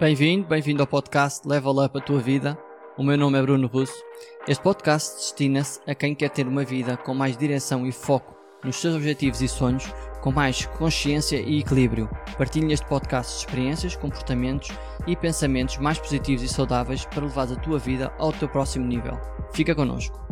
Bem-vindo, 0.00 0.46
bem-vindo 0.46 0.80
ao 0.80 0.86
podcast 0.86 1.46
Level 1.48 1.84
Up 1.84 1.98
a 1.98 2.00
Tua 2.00 2.20
Vida. 2.20 2.56
O 2.96 3.02
meu 3.02 3.18
nome 3.18 3.36
é 3.36 3.42
Bruno 3.42 3.66
Russo. 3.66 4.00
Este 4.46 4.62
podcast 4.62 5.16
destina-se 5.16 5.80
a 5.88 5.94
quem 5.94 6.14
quer 6.14 6.30
ter 6.30 6.46
uma 6.46 6.62
vida 6.62 6.96
com 6.96 7.12
mais 7.14 7.36
direção 7.36 7.84
e 7.84 7.90
foco 7.90 8.36
nos 8.62 8.76
seus 8.76 8.94
objetivos 8.94 9.42
e 9.42 9.48
sonhos, 9.48 9.92
com 10.20 10.30
mais 10.30 10.66
consciência 10.66 11.40
e 11.40 11.58
equilíbrio. 11.58 12.08
Partilhe 12.36 12.66
neste 12.66 12.86
podcast 12.86 13.38
experiências, 13.38 13.96
comportamentos 13.96 14.70
e 15.04 15.16
pensamentos 15.16 15.78
mais 15.78 15.98
positivos 15.98 16.44
e 16.44 16.48
saudáveis 16.48 17.04
para 17.04 17.24
levar 17.24 17.52
a 17.52 17.56
tua 17.56 17.80
vida 17.80 18.12
ao 18.18 18.32
teu 18.32 18.48
próximo 18.48 18.86
nível. 18.86 19.18
Fica 19.52 19.74
connosco. 19.74 20.27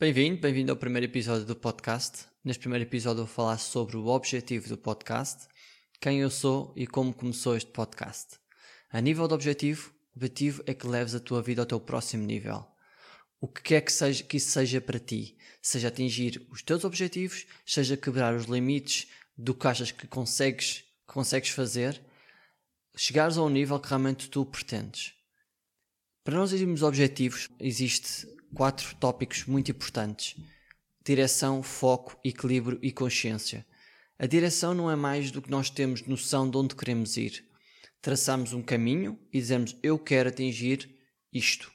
Bem-vindo, 0.00 0.40
bem-vindo 0.40 0.70
ao 0.70 0.76
primeiro 0.76 1.06
episódio 1.06 1.44
do 1.44 1.56
podcast. 1.56 2.26
Neste 2.44 2.60
primeiro 2.60 2.84
episódio 2.84 3.24
vou 3.24 3.34
falar 3.34 3.58
sobre 3.58 3.96
o 3.96 4.06
objetivo 4.06 4.68
do 4.68 4.78
podcast, 4.78 5.48
quem 6.00 6.20
eu 6.20 6.30
sou 6.30 6.72
e 6.76 6.86
como 6.86 7.12
começou 7.12 7.56
este 7.56 7.72
podcast. 7.72 8.38
A 8.92 9.00
nível 9.00 9.26
de 9.26 9.34
objetivo, 9.34 9.92
o 10.14 10.18
objetivo 10.18 10.62
é 10.68 10.72
que 10.72 10.86
leves 10.86 11.16
a 11.16 11.20
tua 11.20 11.42
vida 11.42 11.62
ao 11.62 11.66
teu 11.66 11.80
próximo 11.80 12.24
nível. 12.24 12.64
O 13.40 13.48
que 13.48 13.60
quer 13.60 13.80
que, 13.80 13.92
seja, 13.92 14.22
que 14.22 14.36
isso 14.36 14.52
seja 14.52 14.80
para 14.80 15.00
ti, 15.00 15.36
seja 15.60 15.88
atingir 15.88 16.46
os 16.48 16.62
teus 16.62 16.84
objetivos, 16.84 17.44
seja 17.66 17.96
quebrar 17.96 18.36
os 18.36 18.44
limites 18.44 19.08
do 19.36 19.52
que 19.52 19.66
achas 19.66 19.90
que 19.90 20.06
consegues, 20.06 20.84
que 21.08 21.12
consegues 21.12 21.50
fazer, 21.50 22.00
chegares 22.96 23.36
a 23.36 23.42
um 23.42 23.48
nível 23.48 23.80
que 23.80 23.88
realmente 23.88 24.30
tu 24.30 24.46
pretendes. 24.46 25.14
Para 26.22 26.36
nós 26.36 26.52
irmos 26.52 26.84
objetivos, 26.84 27.48
existe 27.58 28.37
quatro 28.54 28.94
tópicos 28.96 29.44
muito 29.44 29.70
importantes: 29.70 30.36
direção, 31.04 31.62
foco, 31.62 32.18
equilíbrio 32.24 32.78
e 32.82 32.92
consciência. 32.92 33.66
A 34.18 34.26
direção 34.26 34.74
não 34.74 34.90
é 34.90 34.96
mais 34.96 35.30
do 35.30 35.40
que 35.40 35.50
nós 35.50 35.70
temos 35.70 36.02
noção 36.02 36.50
de 36.50 36.56
onde 36.56 36.74
queremos 36.74 37.16
ir. 37.16 37.44
Traçamos 38.02 38.52
um 38.52 38.62
caminho 38.62 39.18
e 39.32 39.38
dizemos 39.38 39.76
eu 39.82 39.98
quero 39.98 40.28
atingir 40.28 40.88
isto. 41.32 41.70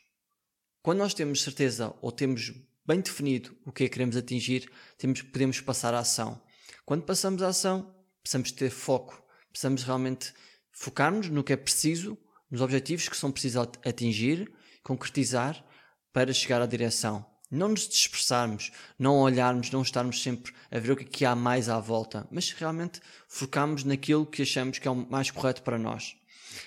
Quando 0.81 0.99
nós 0.99 1.13
temos 1.13 1.41
certeza 1.41 1.95
ou 2.01 2.11
temos 2.11 2.53
bem 2.85 2.99
definido 2.99 3.55
o 3.65 3.71
que 3.71 3.85
é 3.85 3.87
que 3.87 3.93
queremos 3.93 4.17
atingir, 4.17 4.69
temos, 4.97 5.21
podemos 5.21 5.61
passar 5.61 5.93
à 5.93 5.99
ação. 5.99 6.41
Quando 6.85 7.03
passamos 7.03 7.41
à 7.41 7.47
ação, 7.47 7.95
precisamos 8.21 8.51
ter 8.51 8.69
foco, 8.69 9.23
precisamos 9.49 9.83
realmente 9.83 10.33
focar-nos 10.71 11.29
no 11.29 11.43
que 11.43 11.53
é 11.53 11.57
preciso, 11.57 12.17
nos 12.51 12.59
objetivos 12.59 13.07
que 13.07 13.15
são 13.15 13.31
precisos 13.31 13.69
atingir, 13.85 14.51
concretizar 14.83 15.63
para 16.13 16.31
chegar 16.31 16.61
à 16.61 16.65
direção. 16.65 17.25
Não 17.51 17.69
nos 17.69 17.87
dispersarmos, 17.87 18.71
não 18.97 19.17
olharmos, 19.17 19.69
não 19.69 19.81
estarmos 19.81 20.21
sempre 20.23 20.53
a 20.71 20.79
ver 20.79 20.91
o 20.91 20.95
que, 20.95 21.03
é 21.03 21.07
que 21.07 21.25
há 21.25 21.35
mais 21.35 21.69
à 21.69 21.79
volta, 21.79 22.27
mas 22.31 22.51
realmente 22.51 23.01
focarmos 23.27 23.83
naquilo 23.83 24.25
que 24.25 24.41
achamos 24.41 24.79
que 24.79 24.87
é 24.87 24.91
o 24.91 24.95
mais 24.95 25.29
correto 25.29 25.61
para 25.61 25.77
nós. 25.77 26.15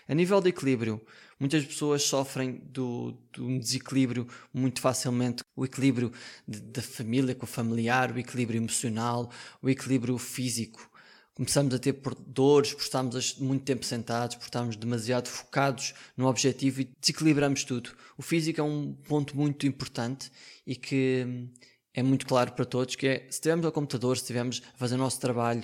A 0.08 0.14
nível 0.14 0.40
de 0.40 0.50
equilíbrio, 0.50 1.00
muitas 1.40 1.64
pessoas 1.64 2.02
sofrem 2.02 2.60
do, 2.66 3.16
de 3.32 3.40
um 3.40 3.58
desequilíbrio 3.58 4.28
muito 4.52 4.80
facilmente. 4.80 5.42
O 5.54 5.64
equilíbrio 5.64 6.12
da 6.46 6.82
família 6.82 7.34
com 7.34 7.46
o 7.46 7.48
familiar, 7.48 8.12
o 8.12 8.18
equilíbrio 8.18 8.58
emocional, 8.58 9.30
o 9.62 9.68
equilíbrio 9.68 10.16
físico 10.18 10.90
começamos 11.36 11.74
a 11.74 11.78
ter 11.78 11.94
dores 12.26 12.72
por 12.72 12.82
estarmos 12.82 13.36
muito 13.38 13.62
tempo 13.62 13.84
sentados, 13.84 14.36
por 14.36 14.44
estarmos 14.44 14.74
demasiado 14.74 15.28
focados 15.28 15.92
no 16.16 16.26
objetivo 16.26 16.80
e 16.80 16.90
desequilibramos 16.98 17.62
tudo. 17.62 17.90
O 18.16 18.22
físico 18.22 18.58
é 18.58 18.64
um 18.64 18.94
ponto 18.94 19.36
muito 19.36 19.66
importante 19.66 20.32
e 20.66 20.74
que 20.74 21.24
hum, 21.26 21.48
é 21.92 22.02
muito 22.02 22.26
claro 22.26 22.52
para 22.52 22.64
todos 22.64 22.96
que 22.96 23.06
é, 23.06 23.18
se 23.24 23.36
estivermos 23.36 23.66
ao 23.66 23.72
computador, 23.72 24.16
se 24.16 24.22
estivermos 24.22 24.62
a 24.74 24.78
fazer 24.78 24.94
o 24.94 24.98
nosso 24.98 25.20
trabalho, 25.20 25.62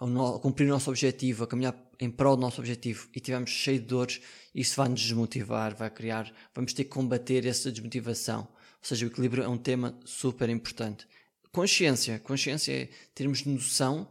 a 0.00 0.38
cumprir 0.40 0.66
o 0.66 0.70
nosso 0.70 0.90
objetivo, 0.90 1.44
a 1.44 1.46
caminhar 1.46 1.76
em 2.00 2.10
prol 2.10 2.34
do 2.34 2.42
nosso 2.42 2.60
objetivo 2.60 3.08
e 3.14 3.18
estivermos 3.18 3.50
cheio 3.50 3.78
de 3.78 3.86
dores, 3.86 4.20
isso 4.52 4.74
vai 4.74 4.88
nos 4.88 5.00
desmotivar, 5.00 5.76
vai 5.76 5.90
criar, 5.90 6.34
vamos 6.52 6.72
ter 6.72 6.82
que 6.82 6.90
combater 6.90 7.46
essa 7.46 7.70
desmotivação. 7.70 8.40
Ou 8.40 8.88
seja, 8.88 9.06
o 9.06 9.08
equilíbrio 9.08 9.44
é 9.44 9.48
um 9.48 9.56
tema 9.56 9.96
super 10.04 10.48
importante. 10.48 11.06
Consciência. 11.52 12.18
Consciência 12.18 12.72
é 12.72 12.88
termos 13.14 13.44
noção 13.44 14.08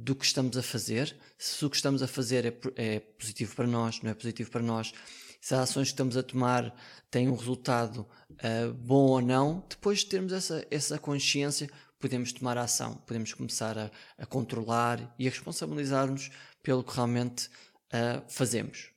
do 0.00 0.14
que 0.14 0.24
estamos 0.24 0.56
a 0.56 0.62
fazer, 0.62 1.16
se 1.38 1.64
o 1.64 1.70
que 1.70 1.76
estamos 1.76 2.02
a 2.02 2.08
fazer 2.08 2.46
é, 2.46 2.54
é 2.76 3.00
positivo 3.00 3.54
para 3.54 3.66
nós, 3.66 4.00
não 4.02 4.10
é 4.10 4.14
positivo 4.14 4.50
para 4.50 4.62
nós, 4.62 4.92
se 5.40 5.54
as 5.54 5.60
ações 5.60 5.88
que 5.88 5.92
estamos 5.92 6.16
a 6.16 6.22
tomar 6.22 6.74
têm 7.10 7.28
um 7.28 7.36
resultado 7.36 8.06
uh, 8.32 8.72
bom 8.74 9.06
ou 9.06 9.20
não, 9.20 9.64
depois 9.68 10.00
de 10.00 10.06
termos 10.06 10.32
essa, 10.32 10.66
essa 10.70 10.98
consciência, 10.98 11.70
podemos 11.98 12.32
tomar 12.32 12.56
ação, 12.58 12.94
podemos 13.06 13.32
começar 13.34 13.78
a, 13.78 13.90
a 14.18 14.26
controlar 14.26 15.14
e 15.18 15.26
a 15.26 15.30
responsabilizar-nos 15.30 16.30
pelo 16.62 16.84
que 16.84 16.94
realmente 16.94 17.48
uh, 17.92 18.22
fazemos. 18.28 18.90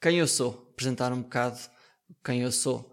Quem 0.00 0.18
eu 0.18 0.26
sou? 0.26 0.68
Apresentar 0.72 1.12
um 1.12 1.22
bocado 1.22 1.58
quem 2.24 2.42
eu 2.42 2.52
sou. 2.52 2.92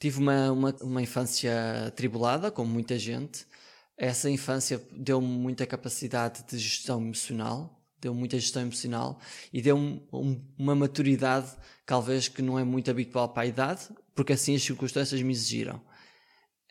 Tive 0.00 0.18
uma, 0.18 0.52
uma, 0.52 0.76
uma 0.80 1.02
infância 1.02 1.86
atribulada, 1.86 2.50
como 2.50 2.72
muita 2.72 2.98
gente, 2.98 3.46
essa 3.98 4.30
infância 4.30 4.80
deu-me 4.92 5.26
muita 5.26 5.66
capacidade 5.66 6.44
de 6.48 6.56
gestão 6.56 7.02
emocional, 7.02 7.82
deu 8.00 8.14
muita 8.14 8.38
gestão 8.38 8.62
emocional 8.62 9.20
e 9.52 9.60
deu-me 9.60 10.00
um, 10.12 10.40
uma 10.56 10.74
maturidade, 10.74 11.50
talvez 11.84 12.28
que 12.28 12.40
não 12.40 12.56
é 12.56 12.62
muito 12.62 12.88
habitual 12.90 13.28
para 13.30 13.42
a 13.42 13.46
idade, 13.46 13.88
porque 14.14 14.32
assim 14.32 14.54
as 14.54 14.62
circunstâncias 14.62 15.20
me 15.20 15.32
exigiram. 15.32 15.82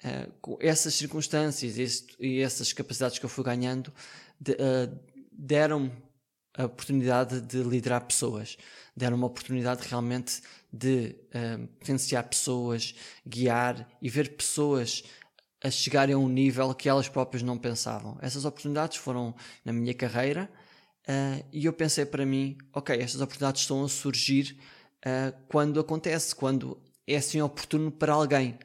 Uh, 0.06 0.58
essas 0.62 0.94
circunstâncias 0.94 1.78
esse, 1.78 2.08
e 2.18 2.40
essas 2.40 2.72
capacidades 2.72 3.20
que 3.20 3.26
eu 3.26 3.30
fui 3.30 3.44
ganhando 3.44 3.92
de, 4.40 4.54
uh, 4.54 4.98
deram-me 5.34 5.92
a 6.56 6.66
oportunidade 6.66 7.42
de 7.42 7.62
liderar 7.62 8.06
pessoas, 8.06 8.58
deram-me 8.96 9.24
a 9.24 9.28
oportunidade 9.28 9.86
realmente 9.88 10.42
de 10.72 11.16
uh, 11.34 11.68
potenciar 11.80 12.24
pessoas, 12.24 12.96
guiar 13.26 13.88
e 14.02 14.10
ver 14.10 14.36
pessoas 14.36 15.04
a 15.64 15.72
chegarem 15.72 16.16
a 16.16 16.18
um 16.18 16.30
nível 16.30 16.74
que 16.74 16.88
elas 16.88 17.10
próprias 17.10 17.44
não 17.44 17.58
pensavam. 17.58 18.18
Essas 18.22 18.46
oportunidades 18.46 18.98
foram 18.98 19.36
na 19.66 19.74
minha 19.74 19.94
carreira 19.94 20.50
uh, 21.08 21.46
e 21.52 21.66
eu 21.66 21.74
pensei 21.74 22.06
para 22.06 22.26
mim, 22.26 22.58
ok, 22.74 22.96
estas 22.96 23.22
oportunidades 23.22 23.62
estão 23.62 23.84
a 23.84 23.90
surgir 23.90 24.58
uh, 25.00 25.36
quando 25.48 25.80
acontece, 25.80 26.36
quando 26.36 26.80
é 27.08 27.16
assim 27.16 27.42
oportuno 27.42 27.92
para 27.92 28.14
alguém. 28.14 28.58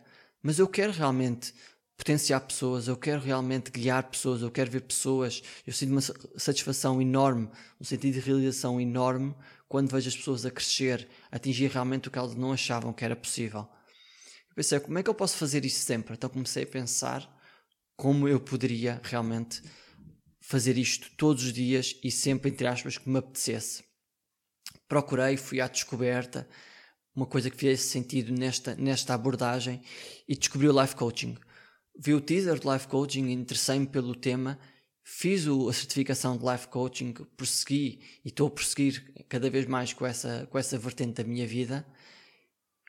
Mas 0.43 0.59
eu 0.59 0.69
quero 0.69 0.93
realmente 0.93 1.55
potenciar 1.97 2.41
pessoas, 2.41 2.89
eu 2.89 2.97
quero 2.97 3.21
realmente 3.21 3.71
guiar 3.71 4.11
pessoas, 4.11 4.43
eu 4.43 4.51
quero 4.51 4.71
ver 4.71 4.81
pessoas. 4.81 5.43
Eu 5.67 5.73
sinto 5.73 5.93
uma 5.93 6.01
satisfação 6.37 7.01
enorme, 7.01 7.49
um 7.81 7.85
sentido 7.85 8.15
de 8.15 8.21
realização 8.21 8.81
enorme 8.81 9.35
quando 9.69 9.91
vejo 9.91 10.09
as 10.09 10.17
pessoas 10.17 10.45
a 10.45 10.51
crescer, 10.51 11.09
a 11.31 11.37
atingir 11.37 11.71
realmente 11.71 12.09
o 12.09 12.11
que 12.11 12.19
elas 12.19 12.35
não 12.35 12.53
achavam 12.53 12.93
que 12.93 13.05
era 13.05 13.15
possível. 13.15 13.69
Eu 14.53 14.57
pensei, 14.57 14.79
como 14.81 14.99
é 14.99 15.03
que 15.03 15.09
eu 15.09 15.15
posso 15.15 15.39
fazer 15.39 15.65
isso 15.65 15.83
sempre? 15.83 16.13
Então 16.13 16.29
comecei 16.29 16.65
a 16.65 16.67
pensar 16.67 17.27
como 17.97 18.29
eu 18.29 18.39
poderia 18.39 19.01
realmente 19.03 19.63
fazer 20.43 20.77
isto 20.77 21.11
todos 21.17 21.45
os 21.45 21.53
dias 21.55 21.99
e 22.05 22.11
sempre, 22.11 22.51
entre 22.51 22.67
aspas, 22.67 22.99
que 22.99 23.09
me 23.09 23.19
apetecesse. 23.19 23.83
Procurei, 24.87 25.39
fui 25.39 25.59
à 25.59 25.69
descoberta, 25.69 26.47
uma 27.17 27.25
coisa 27.25 27.49
que 27.49 27.57
fizesse 27.57 27.89
sentido 27.89 28.31
nesta, 28.31 28.75
nesta 28.75 29.15
abordagem 29.15 29.81
e 30.29 30.37
descobri 30.37 30.69
o 30.69 30.81
life 30.83 30.95
coaching. 30.97 31.35
Vi 31.99 32.13
o 32.13 32.21
teaser 32.21 32.61
do 32.61 32.71
life 32.71 32.89
coaching, 32.89 33.31
interessei-me 33.31 33.87
pelo 33.87 34.15
tema, 34.15 34.59
fiz 35.03 35.47
o, 35.47 35.71
a 35.71 35.73
certificação 35.73 36.37
de 36.37 36.45
life 36.45 36.69
coaching, 36.69 37.15
prossegui 37.39 38.01
e 38.23 38.29
estou 38.29 38.49
a 38.49 38.51
prosseguir 38.51 39.15
cada 39.31 39.49
vez 39.49 39.65
mais 39.65 39.95
com 39.95 40.05
essa, 40.05 40.47
com 40.51 40.59
essa 40.59 40.77
vertente 40.77 41.23
da 41.23 41.25
minha 41.25 41.47
vida 41.47 41.87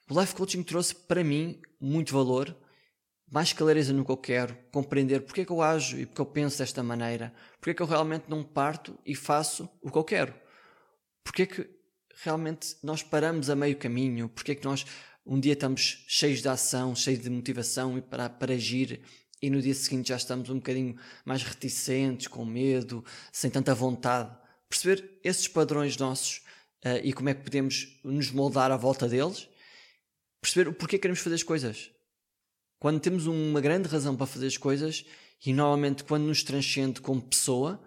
o 0.10 0.20
life 0.20 0.36
coaching 0.36 0.64
trouxe 0.64 0.94
para 0.94 1.24
mim 1.24 1.62
muito 1.80 2.14
valor, 2.14 2.56
mais 3.32 3.54
clareza 3.54 3.94
no 3.94 4.06
que 4.06 4.12
eu 4.12 4.18
quero, 4.18 4.58
compreender 4.72 5.22
porque 5.22 5.42
é 5.42 5.46
que 5.46 5.52
eu 5.52 5.62
ajo 5.62 5.98
e 5.98 6.06
porque 6.06 6.22
eu 6.22 6.26
penso 6.26 6.60
desta 6.60 6.84
maneira, 6.84 7.34
porque 7.60 7.72
é 7.72 7.74
que 7.74 7.82
eu 7.82 7.88
realmente 7.88 8.26
não 8.28 8.44
parto 8.44 8.98
e 9.06 9.16
faço 9.16 9.70
o 9.82 9.90
que 9.90 9.98
eu 9.98 10.04
quero, 10.04 10.34
porque 11.24 11.44
é 11.44 11.46
que 11.46 11.70
realmente 12.22 12.76
nós 12.84 13.02
paramos 13.02 13.50
a 13.50 13.56
meio 13.56 13.78
caminho, 13.78 14.30
porque 14.30 14.52
é 14.52 14.56
que 14.56 14.66
nós 14.66 14.86
um 15.26 15.40
dia 15.40 15.54
estamos 15.54 16.04
cheios 16.08 16.42
de 16.42 16.50
ação, 16.50 16.94
cheios 16.96 17.22
de 17.22 17.30
motivação 17.30 18.00
para, 18.02 18.30
para 18.30 18.54
agir 18.54 19.02
e 19.42 19.50
no 19.50 19.62
dia 19.62 19.74
seguinte 19.74 20.10
já 20.10 20.18
estamos 20.18 20.50
um 20.50 20.56
bocadinho 20.56 20.96
mais 21.26 21.44
reticentes, 21.44 22.28
com 22.28 22.46
medo, 22.46 23.04
sem 23.32 23.50
tanta 23.50 23.74
vontade. 23.74 24.36
Perceber 24.70 25.20
esses 25.24 25.48
padrões 25.48 25.98
nossos 25.98 26.38
uh, 26.86 27.00
e 27.04 27.14
como 27.14 27.30
é 27.30 27.34
que 27.34 27.44
podemos 27.44 28.00
nos 28.04 28.32
moldar 28.32 28.72
à 28.72 28.78
volta 28.78 29.08
deles 29.08 29.50
perceber 30.44 30.70
o 30.70 30.74
porquê 30.74 31.00
queremos 31.00 31.22
fazer 31.22 31.36
as 31.36 31.44
coisas. 31.44 31.90
Quando 32.78 33.00
temos 33.00 33.26
uma 33.26 33.62
grande 33.62 33.88
razão 33.88 34.16
para 34.16 34.28
fazer 34.28 34.48
as 34.48 34.58
coisas, 34.58 35.06
e 35.46 35.54
normalmente 35.54 36.04
quando 36.04 36.26
nos 36.26 36.44
transcende 36.44 37.00
como 37.00 37.22
pessoa, 37.22 37.82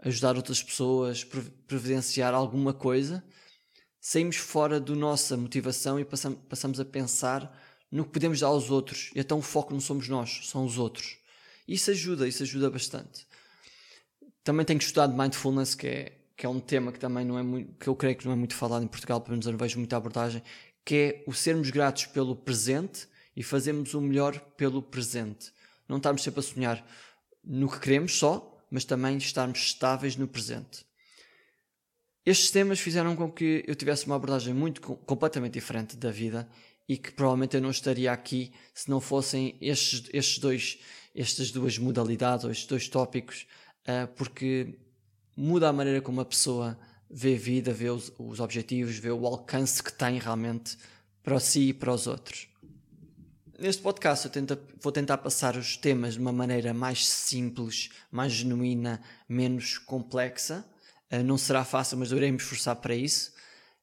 ajudar 0.00 0.36
outras 0.36 0.62
pessoas, 0.62 1.22
providenciar 1.66 2.32
alguma 2.32 2.72
coisa, 2.72 3.22
saímos 4.00 4.36
fora 4.36 4.80
da 4.80 4.94
nossa 4.94 5.36
motivação 5.36 6.00
e 6.00 6.04
passamos 6.04 6.80
a 6.80 6.84
pensar 6.84 7.54
no 7.90 8.04
que 8.04 8.10
podemos 8.10 8.40
dar 8.40 8.46
aos 8.46 8.70
outros. 8.70 9.10
E 9.14 9.20
então 9.20 9.38
o 9.38 9.42
foco 9.42 9.72
não 9.72 9.80
somos 9.80 10.08
nós, 10.08 10.48
são 10.48 10.64
os 10.64 10.78
outros. 10.78 11.18
Isso 11.66 11.90
ajuda, 11.90 12.26
isso 12.26 12.42
ajuda 12.42 12.70
bastante. 12.70 13.26
Também 14.42 14.64
tenho 14.64 14.78
estudado 14.78 15.14
mindfulness, 15.14 15.74
que 15.74 15.86
é, 15.86 16.18
que 16.34 16.46
é 16.46 16.48
um 16.48 16.60
tema 16.60 16.90
que 16.90 16.98
também 16.98 17.24
não 17.24 17.38
é 17.38 17.42
muito, 17.42 17.74
que 17.78 17.86
eu 17.86 17.94
creio 17.94 18.16
que 18.16 18.24
não 18.24 18.32
é 18.32 18.36
muito 18.36 18.54
falado 18.54 18.82
em 18.82 18.88
Portugal, 18.88 19.20
pelo 19.20 19.32
menos 19.32 19.44
eu 19.44 19.52
não 19.52 19.58
vejo 19.58 19.78
muita 19.78 19.96
abordagem, 19.96 20.42
que 20.84 20.94
é 20.94 21.24
o 21.26 21.32
sermos 21.32 21.70
gratos 21.70 22.06
pelo 22.06 22.34
presente 22.34 23.06
e 23.36 23.42
fazermos 23.42 23.94
o 23.94 24.00
melhor 24.00 24.38
pelo 24.56 24.82
presente. 24.82 25.52
Não 25.88 25.98
estarmos 25.98 26.22
sempre 26.22 26.40
a 26.40 26.42
sonhar 26.42 26.86
no 27.44 27.70
que 27.70 27.80
queremos 27.80 28.18
só, 28.18 28.58
mas 28.70 28.84
também 28.84 29.16
estarmos 29.16 29.58
estáveis 29.58 30.16
no 30.16 30.28
presente. 30.28 30.86
Estes 32.24 32.50
temas 32.50 32.78
fizeram 32.78 33.16
com 33.16 33.30
que 33.30 33.64
eu 33.66 33.74
tivesse 33.74 34.06
uma 34.06 34.16
abordagem 34.16 34.52
muito 34.52 34.80
completamente 34.80 35.54
diferente 35.54 35.96
da 35.96 36.10
vida 36.10 36.48
e 36.88 36.96
que 36.96 37.10
provavelmente 37.10 37.56
eu 37.56 37.62
não 37.62 37.70
estaria 37.70 38.12
aqui 38.12 38.52
se 38.74 38.90
não 38.90 39.00
fossem 39.00 39.56
estes, 39.60 40.08
estes 40.12 40.38
dois, 40.38 40.78
estas 41.14 41.50
duas 41.50 41.78
modalidades 41.78 42.44
ou 42.44 42.50
estes 42.50 42.66
dois 42.66 42.88
tópicos, 42.88 43.46
uh, 43.86 44.08
porque 44.14 44.78
muda 45.36 45.68
a 45.68 45.72
maneira 45.72 46.02
como 46.02 46.20
a 46.20 46.24
pessoa 46.24 46.78
a 47.10 47.14
vida, 47.14 47.72
vê 47.72 47.90
os, 47.90 48.12
os 48.18 48.40
objetivos, 48.40 48.96
vê 48.98 49.10
o 49.10 49.26
alcance 49.26 49.82
que 49.82 49.92
tem 49.92 50.18
realmente 50.18 50.76
para 51.22 51.40
si 51.40 51.68
e 51.68 51.72
para 51.72 51.92
os 51.92 52.06
outros. 52.06 52.48
Neste 53.58 53.82
podcast 53.82 54.24
eu 54.24 54.30
tento, 54.30 54.58
vou 54.80 54.92
tentar 54.92 55.18
passar 55.18 55.56
os 55.56 55.76
temas 55.76 56.14
de 56.14 56.20
uma 56.20 56.32
maneira 56.32 56.72
mais 56.72 57.08
simples, 57.08 57.90
mais 58.10 58.32
genuína, 58.32 59.02
menos 59.28 59.78
complexa. 59.78 60.64
Uh, 61.10 61.24
não 61.24 61.36
será 61.36 61.64
fácil, 61.64 61.98
mas 61.98 62.12
eu 62.12 62.18
irei 62.18 62.30
me 62.30 62.36
esforçar 62.36 62.76
para 62.76 62.94
isso. 62.94 63.32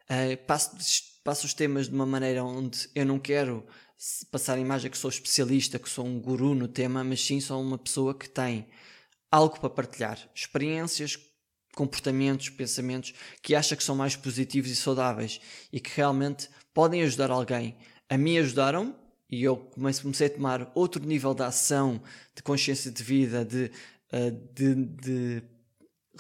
Uh, 0.03 0.37
passo, 0.45 0.71
passo 1.23 1.45
os 1.45 1.53
temas 1.53 1.89
de 1.89 1.93
uma 1.93 2.05
maneira 2.05 2.43
onde 2.43 2.87
eu 2.95 3.05
não 3.05 3.19
quero 3.19 3.65
passar 4.31 4.57
a 4.57 4.61
imagem 4.61 4.89
que 4.89 4.97
sou 4.97 5.09
especialista, 5.09 5.77
que 5.77 5.89
sou 5.89 6.05
um 6.05 6.19
guru 6.21 6.55
no 6.55 6.67
tema, 6.67 7.03
mas 7.03 7.25
sim 7.25 7.41
sou 7.41 7.61
uma 7.61 7.77
pessoa 7.77 8.13
que 8.13 8.29
tem 8.29 8.67
algo 9.29 9.59
para 9.59 9.69
partilhar, 9.69 10.17
experiências, 10.33 11.17
comportamentos, 11.75 12.49
pensamentos 12.49 13.13
que 13.41 13.53
acha 13.53 13.75
que 13.75 13.83
são 13.83 13.95
mais 13.95 14.15
positivos 14.15 14.71
e 14.71 14.75
saudáveis 14.75 15.39
e 15.71 15.79
que 15.79 15.91
realmente 15.95 16.49
podem 16.73 17.03
ajudar 17.03 17.29
alguém. 17.29 17.75
A 18.09 18.17
mim 18.17 18.37
ajudaram 18.37 18.95
e 19.29 19.43
eu 19.43 19.57
comecei 19.57 20.27
a 20.27 20.29
tomar 20.29 20.71
outro 20.73 21.05
nível 21.05 21.33
de 21.33 21.43
ação, 21.43 22.01
de 22.35 22.41
consciência 22.41 22.91
de 22.91 23.03
vida, 23.03 23.43
de, 23.43 23.71
eh, 24.11 24.31
de, 24.53 24.75
de 24.75 25.43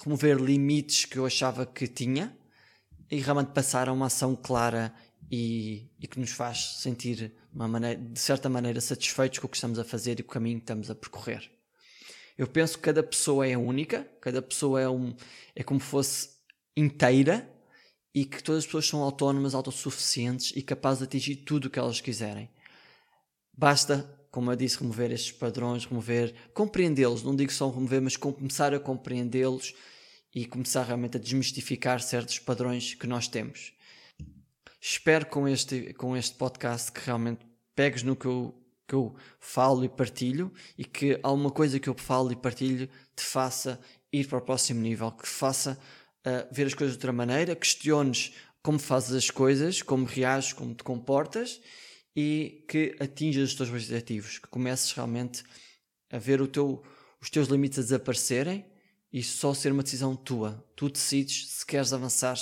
remover 0.03 0.37
limites 0.37 1.05
que 1.05 1.17
eu 1.17 1.25
achava 1.25 1.65
que 1.65 1.87
tinha 1.87 2.35
e 3.09 3.19
realmente 3.19 3.51
passar 3.51 3.87
a 3.87 3.93
uma 3.93 4.07
ação 4.07 4.35
clara 4.35 4.93
e, 5.31 5.89
e 5.99 6.07
que 6.07 6.19
nos 6.19 6.31
faz 6.31 6.79
sentir 6.81 7.33
maneira, 7.53 7.99
de 7.99 8.19
certa 8.19 8.49
maneira 8.49 8.81
satisfeitos 8.81 9.39
com 9.39 9.47
o 9.47 9.49
que 9.49 9.57
estamos 9.57 9.79
a 9.79 9.83
fazer 9.83 10.19
e 10.19 10.23
com 10.23 10.31
o 10.31 10.33
caminho 10.33 10.57
que 10.57 10.63
estamos 10.63 10.89
a 10.89 10.95
percorrer. 10.95 11.54
Eu 12.37 12.47
penso 12.47 12.77
que 12.77 12.83
cada 12.83 13.01
pessoa 13.01 13.47
é 13.47 13.57
única, 13.57 14.09
cada 14.19 14.41
pessoa 14.41 14.81
é, 14.81 14.89
um, 14.89 15.15
é 15.55 15.63
como 15.63 15.79
fosse 15.79 16.29
inteira 16.75 17.49
e 18.13 18.25
que 18.25 18.43
todas 18.43 18.59
as 18.59 18.65
pessoas 18.65 18.87
são 18.87 19.01
autónomas, 19.01 19.55
autossuficientes 19.55 20.51
e 20.55 20.61
capazes 20.61 20.99
de 20.99 21.05
atingir 21.05 21.37
tudo 21.37 21.65
o 21.65 21.69
que 21.69 21.79
elas 21.79 22.01
quiserem. 22.01 22.49
Basta, 23.53 24.03
como 24.31 24.51
eu 24.51 24.55
disse, 24.55 24.79
remover 24.79 25.11
estes 25.11 25.31
padrões, 25.31 25.85
remover, 25.85 26.33
compreendê-los, 26.53 27.23
não 27.23 27.35
digo 27.35 27.51
só 27.51 27.69
remover, 27.69 28.01
mas 28.01 28.17
começar 28.17 28.73
a 28.73 28.79
compreendê-los 28.79 29.73
e 30.33 30.45
começar 30.45 30.83
realmente 30.83 31.15
a 31.15 31.19
desmistificar 31.19 32.01
certos 32.01 32.39
padrões 32.39 32.93
que 32.93 33.07
nós 33.07 33.29
temos. 33.29 33.73
Espero 34.81 35.25
com 35.25 35.47
este, 35.47 35.93
com 35.93 36.15
este 36.17 36.35
podcast 36.35 36.91
que 36.91 36.99
realmente 37.05 37.45
pegues 37.73 38.03
no 38.03 38.15
que 38.15 38.25
eu 38.25 38.53
que 38.87 38.93
eu 38.93 39.15
falo 39.39 39.83
e 39.83 39.89
partilho 39.89 40.51
e 40.77 40.85
que 40.85 41.19
alguma 41.23 41.49
coisa 41.49 41.79
que 41.79 41.89
eu 41.89 41.95
falo 41.97 42.31
e 42.31 42.35
partilho 42.35 42.89
te 43.15 43.23
faça 43.23 43.79
ir 44.11 44.27
para 44.27 44.37
o 44.37 44.41
próximo 44.41 44.81
nível, 44.81 45.11
que 45.11 45.27
faça 45.27 45.77
uh, 46.25 46.53
ver 46.53 46.67
as 46.67 46.73
coisas 46.73 46.95
de 46.95 46.99
outra 46.99 47.11
maneira, 47.11 47.55
questiones 47.55 48.33
como 48.61 48.79
fazes 48.79 49.15
as 49.15 49.29
coisas, 49.29 49.81
como 49.81 50.05
reages, 50.05 50.53
como 50.53 50.73
te 50.73 50.83
comportas 50.83 51.61
e 52.15 52.65
que 52.67 52.95
atinjas 52.99 53.49
os 53.49 53.55
teus 53.55 53.69
objetivos, 53.69 54.39
que 54.39 54.47
comeces 54.47 54.91
realmente 54.91 55.43
a 56.11 56.17
ver 56.17 56.45
teu, 56.47 56.83
os 57.21 57.29
teus 57.29 57.47
limites 57.47 57.77
a 57.77 57.81
desaparecerem 57.81 58.65
e 59.11 59.21
só 59.21 59.53
ser 59.53 59.71
uma 59.71 59.83
decisão 59.83 60.15
tua. 60.15 60.65
Tu 60.75 60.89
decides 60.89 61.47
se 61.51 61.65
queres 61.65 61.93
avançar 61.93 62.37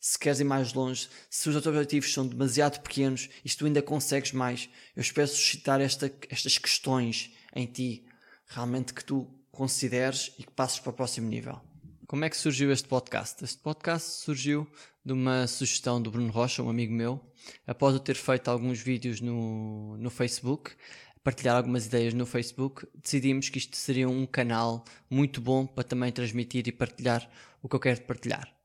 se 0.00 0.18
queres 0.18 0.40
ir 0.40 0.44
mais 0.44 0.72
longe, 0.72 1.08
se 1.28 1.48
os 1.48 1.54
teus 1.54 1.66
objetivos 1.66 2.12
são 2.12 2.26
demasiado 2.26 2.80
pequenos 2.80 3.28
e 3.44 3.48
se 3.48 3.56
tu 3.56 3.66
ainda 3.66 3.82
consegues 3.82 4.32
mais, 4.32 4.68
eu 4.96 5.02
espero 5.02 5.28
suscitar 5.28 5.80
esta, 5.80 6.10
estas 6.30 6.56
questões 6.56 7.30
em 7.54 7.66
ti, 7.66 8.06
realmente 8.46 8.94
que 8.94 9.04
tu 9.04 9.28
consideres 9.52 10.32
e 10.38 10.42
que 10.42 10.52
passes 10.52 10.78
para 10.78 10.90
o 10.90 10.94
próximo 10.94 11.28
nível. 11.28 11.60
Como 12.06 12.24
é 12.24 12.30
que 12.30 12.36
surgiu 12.36 12.72
este 12.72 12.88
podcast? 12.88 13.44
Este 13.44 13.58
podcast 13.58 14.22
surgiu 14.22 14.66
de 15.04 15.12
uma 15.12 15.46
sugestão 15.46 16.00
do 16.00 16.10
Bruno 16.10 16.32
Rocha, 16.32 16.62
um 16.62 16.70
amigo 16.70 16.92
meu, 16.92 17.20
após 17.66 17.94
eu 17.94 18.00
ter 18.00 18.16
feito 18.16 18.48
alguns 18.48 18.80
vídeos 18.80 19.20
no, 19.20 19.96
no 19.98 20.10
Facebook, 20.10 20.72
partilhar 21.22 21.56
algumas 21.56 21.86
ideias 21.86 22.14
no 22.14 22.24
Facebook, 22.24 22.86
decidimos 22.94 23.48
que 23.48 23.58
isto 23.58 23.76
seria 23.76 24.08
um 24.08 24.26
canal 24.26 24.84
muito 25.08 25.40
bom 25.40 25.66
para 25.66 25.84
também 25.84 26.10
transmitir 26.10 26.66
e 26.66 26.72
partilhar 26.72 27.30
o 27.62 27.68
que 27.68 27.76
eu 27.76 27.80
quero 27.80 28.00
partilhar. 28.02 28.59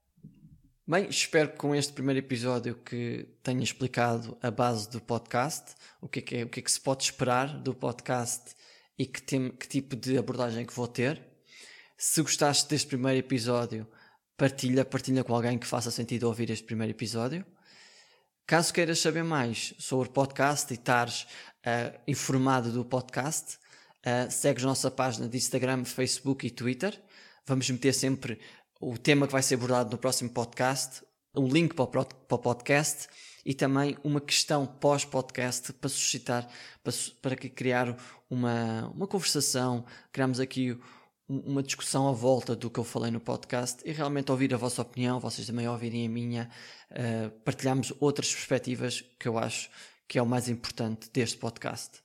Bem, 0.87 1.09
espero 1.09 1.49
que 1.49 1.57
com 1.57 1.73
este 1.73 1.93
primeiro 1.93 2.19
episódio 2.19 2.75
que 2.75 3.27
tenha 3.41 3.63
explicado 3.63 4.37
a 4.39 4.51
base 4.51 4.87
do 4.87 5.01
podcast, 5.01 5.73
o 5.99 6.07
que 6.07 6.19
é 6.19 6.21
que, 6.21 6.35
é, 6.35 6.43
o 6.43 6.47
que, 6.47 6.59
é 6.59 6.63
que 6.63 6.71
se 6.71 6.79
pode 6.79 7.03
esperar 7.03 7.59
do 7.59 7.73
podcast 7.73 8.55
e 8.95 9.07
que, 9.07 9.19
tem, 9.19 9.49
que 9.49 9.67
tipo 9.67 9.95
de 9.95 10.15
abordagem 10.15 10.63
que 10.63 10.75
vou 10.75 10.87
ter. 10.87 11.19
Se 11.97 12.21
gostaste 12.21 12.69
deste 12.69 12.85
primeiro 12.85 13.17
episódio, 13.17 13.87
partilha, 14.37 14.85
partilha 14.85 15.23
com 15.23 15.33
alguém 15.33 15.57
que 15.57 15.65
faça 15.65 15.89
sentido 15.89 16.25
ouvir 16.25 16.51
este 16.51 16.65
primeiro 16.65 16.93
episódio. 16.93 17.43
Caso 18.45 18.71
queiras 18.71 18.99
saber 18.99 19.23
mais 19.23 19.73
sobre 19.79 20.07
o 20.07 20.11
podcast 20.11 20.71
e 20.71 20.77
estares 20.77 21.23
uh, 21.65 21.99
informado 22.07 22.71
do 22.71 22.85
podcast, 22.85 23.57
uh, 24.05 24.31
segues 24.31 24.63
a 24.63 24.67
nossa 24.67 24.91
página 24.91 25.27
de 25.27 25.35
Instagram, 25.35 25.83
Facebook 25.83 26.45
e 26.45 26.51
Twitter. 26.51 27.01
Vamos 27.47 27.67
meter 27.71 27.91
sempre 27.91 28.39
o 28.79 28.97
tema 28.97 29.25
que 29.25 29.33
vai 29.33 29.41
ser 29.41 29.55
abordado 29.55 29.91
no 29.91 29.97
próximo 29.97 30.29
podcast, 30.29 31.03
um 31.35 31.47
link 31.47 31.73
para 31.73 31.83
o, 31.83 32.07
o 32.29 32.37
podcast 32.37 33.07
e 33.45 33.53
também 33.53 33.97
uma 34.03 34.19
questão 34.19 34.65
pós-podcast 34.65 35.73
para 35.73 35.89
suscitar, 35.89 36.49
para, 37.21 37.35
criar 37.35 37.95
uma, 38.29 38.91
uma 38.95 39.07
conversação, 39.07 39.85
criarmos 40.11 40.39
aqui 40.39 40.77
uma 41.27 41.63
discussão 41.63 42.07
à 42.07 42.11
volta 42.11 42.55
do 42.55 42.69
que 42.69 42.79
eu 42.79 42.83
falei 42.83 43.11
no 43.11 43.19
podcast 43.19 43.81
e 43.83 43.91
realmente 43.91 44.31
ouvir 44.31 44.53
a 44.53 44.57
vossa 44.57 44.81
opinião, 44.81 45.19
vocês 45.19 45.47
também 45.47 45.67
ouvirem 45.67 46.05
a 46.05 46.09
minha, 46.09 46.49
uh, 46.91 47.31
partilhamos 47.41 47.93
outras 47.99 48.31
perspectivas 48.31 49.03
que 49.19 49.27
eu 49.27 49.37
acho 49.37 49.69
que 50.07 50.19
é 50.19 50.21
o 50.21 50.25
mais 50.25 50.47
importante 50.47 51.09
deste 51.11 51.37
podcast. 51.37 51.99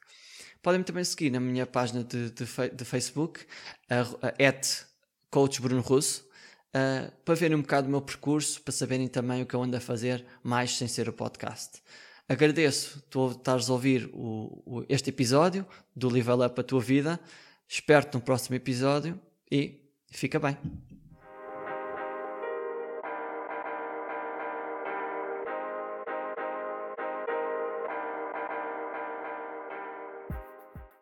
Podem-me 0.63 0.85
também 0.85 1.05
seguir 1.05 1.31
na 1.31 1.41
minha 1.41 1.67
página 1.67 2.03
de, 2.03 2.31
de, 2.31 2.45
de 2.75 2.85
Facebook, 2.85 3.45
uh, 3.91 4.87
Coach 5.31 5.61
Bruno 5.61 5.83
Russo, 5.83 6.30
uh, 6.75 7.13
para 7.25 7.35
verem 7.35 7.57
um 7.57 7.63
bocado 7.63 7.89
o 7.89 7.91
meu 7.91 8.01
percurso, 8.01 8.61
para 8.63 8.73
saberem 8.73 9.09
também 9.09 9.43
o 9.43 9.47
que 9.47 9.55
eu 9.55 9.63
ando 9.63 9.77
a 9.77 9.81
fazer 9.81 10.25
mais 10.43 10.77
sem 10.77 10.89
ser 10.89 11.09
o 11.09 11.13
podcast. 11.13 11.83
Agradeço 12.29 13.03
tu 13.11 13.31
estares 13.33 13.69
a 13.69 13.73
ouvir 13.73 14.09
o, 14.13 14.63
o, 14.65 14.85
este 14.89 15.11
episódio 15.11 15.67
do 15.95 16.09
Level 16.09 16.45
Up 16.47 16.61
a 16.61 16.65
tua 16.65 16.81
vida. 16.81 17.19
Espero-te 17.69 18.15
no 18.15 18.21
próximo 18.21 18.57
episódio 18.57 19.21
e 19.51 19.81
fica 20.11 20.39
bem. 20.39 20.57